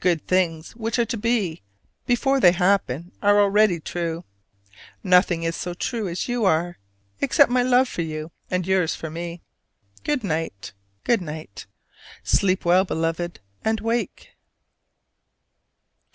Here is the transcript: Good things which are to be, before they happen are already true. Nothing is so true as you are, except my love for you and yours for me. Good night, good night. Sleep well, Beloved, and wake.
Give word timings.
Good 0.00 0.26
things 0.26 0.72
which 0.76 0.98
are 0.98 1.06
to 1.06 1.16
be, 1.16 1.62
before 2.04 2.40
they 2.40 2.52
happen 2.52 3.10
are 3.22 3.40
already 3.40 3.80
true. 3.80 4.22
Nothing 5.02 5.44
is 5.44 5.56
so 5.56 5.72
true 5.72 6.06
as 6.08 6.28
you 6.28 6.44
are, 6.44 6.76
except 7.22 7.50
my 7.50 7.62
love 7.62 7.88
for 7.88 8.02
you 8.02 8.32
and 8.50 8.66
yours 8.66 8.94
for 8.94 9.08
me. 9.08 9.40
Good 10.04 10.22
night, 10.24 10.74
good 11.04 11.22
night. 11.22 11.64
Sleep 12.22 12.66
well, 12.66 12.84
Beloved, 12.84 13.40
and 13.64 13.80
wake. 13.80 14.32